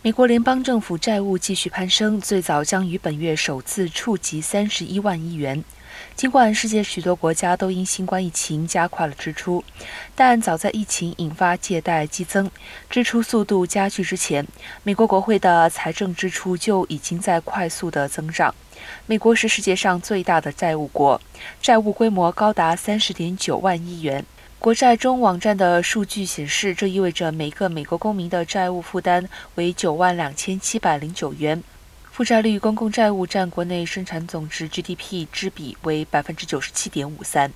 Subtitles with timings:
[0.00, 5.64] 美国联邦政府债务继续攀升，最早将于本月首次触及三十一万亿元。
[6.14, 9.62] 尽管世界许多国家都因新冠疫情加快了支出，
[10.14, 12.50] 但早在疫情引发借贷激增、
[12.90, 14.46] 支出速度加剧之前，
[14.82, 18.54] 美国国会的财政支出就已经在快速的增长。
[19.06, 21.20] 美国是世界上最大的债务国，
[21.60, 24.24] 债务规模高达三十点九万亿元。
[24.58, 31.62] 国债中网站的数据显示，这意味着每个美国公民的债务负担为九万两千七百零九元，
[32.18, 37.52] 负债率公共债务占国内生产总值 GDP 之比为百分之九十七点五三。